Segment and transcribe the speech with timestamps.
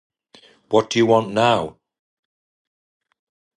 [0.69, 1.77] What do you want now?